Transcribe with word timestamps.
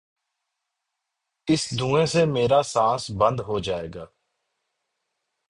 اس 1.47 1.69
دھویں 1.79 2.05
سے 2.05 2.25
میرا 2.25 2.61
سانس 2.63 3.09
بند 3.11 3.39
ہو 3.39 3.59
جائے 3.59 3.87
گا 3.95 4.05